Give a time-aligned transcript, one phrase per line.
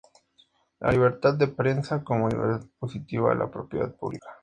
[0.79, 4.35] La libertad de prensa como libertad positiva a la propiedad pública.